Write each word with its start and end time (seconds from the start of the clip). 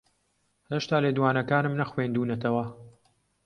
ھێشتا 0.71 0.97
لێدوانەکانم 1.03 1.73
نەخوێندوونەتەوە. 1.81 2.65